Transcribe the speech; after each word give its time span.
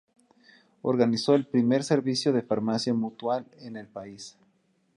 Organizó 0.81 1.35
el 1.35 1.45
primer 1.45 1.83
servicio 1.83 2.33
de 2.33 2.41
farmacia 2.41 2.91
mutual 2.91 3.45
en 3.59 3.77
el 3.77 3.85
país. 3.87 4.35